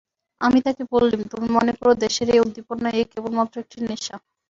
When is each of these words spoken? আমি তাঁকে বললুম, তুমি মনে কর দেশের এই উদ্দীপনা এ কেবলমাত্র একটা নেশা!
আমি 0.41 0.59
তাঁকে 0.65 0.83
বললুম, 0.93 1.21
তুমি 1.31 1.47
মনে 1.55 1.73
কর 1.75 1.91
দেশের 2.03 2.27
এই 2.29 2.43
উদ্দীপনা 2.43 2.89
এ 2.93 3.11
কেবলমাত্র 3.11 3.55
একটা 3.63 3.77
নেশা! 3.87 4.15